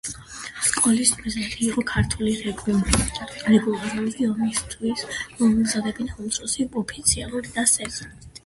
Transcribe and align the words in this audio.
სკოლის 0.67 1.09
მიზანი 1.19 1.59
იყო 1.65 1.83
ქართული 1.91 2.33
რეგულარული 2.47 4.27
არმიისათვის 4.29 5.07
მოემზადებინა 5.43 6.19
უმცროსი 6.25 6.67
ოფიცრები 6.83 7.47
და 7.61 7.69
სერჟანტები. 7.77 8.35